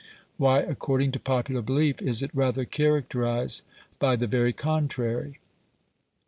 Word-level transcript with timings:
Why, 0.37 0.61
according 0.61 1.11
to 1.11 1.19
popular 1.19 1.61
belief 1.61 2.01
is 2.01 2.23
it 2.23 2.31
rather 2.33 2.65
characterised 2.65 3.61
by 3.99 4.15
the 4.15 4.25
very 4.25 4.51
contrary? 4.51 5.37